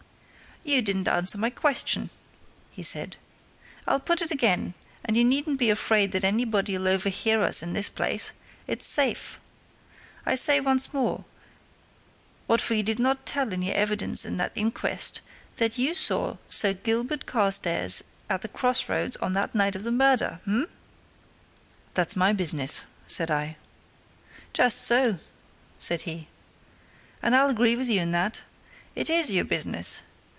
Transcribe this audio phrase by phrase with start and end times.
[0.63, 2.11] "You didn't answer my question,"
[2.69, 3.17] he said.
[3.87, 7.89] "I'll put it again, and you needn't be afraid that anybody'll overhear us in this
[7.89, 8.31] place,
[8.67, 9.39] it's safe!
[10.23, 11.25] I say once more,
[12.45, 15.21] what for did you not tell in your evidence at that inquest
[15.57, 19.91] that you saw Sir Gilbert Carstairs at the cross roads on the night of the
[19.91, 20.41] murder!
[20.45, 20.67] Um?"
[21.95, 23.57] "That's my business!" said I
[24.53, 25.17] "Just so,"
[25.79, 26.27] said he.
[27.23, 28.43] "And I'll agree with you in that.
[28.95, 30.03] It is your business.